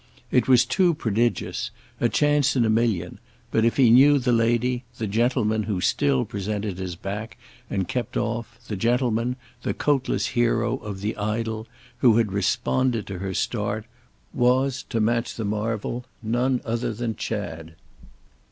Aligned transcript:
It 0.31 0.47
was 0.47 0.65
too 0.65 0.95
prodigious, 0.95 1.69
a 1.99 2.09
chance 2.09 2.55
in 2.55 2.65
a 2.65 2.71
million, 2.71 3.19
but, 3.51 3.63
if 3.63 3.77
he 3.77 3.91
knew 3.91 4.17
the 4.17 4.31
lady, 4.31 4.83
the 4.97 5.05
gentleman, 5.05 5.61
who 5.69 5.79
still 5.79 6.25
presented 6.25 6.79
his 6.79 6.95
back 6.95 7.37
and 7.69 7.87
kept 7.87 8.17
off, 8.17 8.57
the 8.67 8.75
gentleman, 8.75 9.35
the 9.61 9.75
coatless 9.75 10.29
hero 10.29 10.77
of 10.77 11.01
the 11.01 11.15
idyll, 11.17 11.67
who 11.99 12.17
had 12.17 12.31
responded 12.33 13.05
to 13.05 13.19
her 13.19 13.35
start, 13.35 13.85
was, 14.33 14.81
to 14.89 14.99
match 14.99 15.35
the 15.35 15.45
marvel, 15.45 16.05
none 16.23 16.61
other 16.65 16.93
than 16.95 17.15
Chad. 17.15 17.75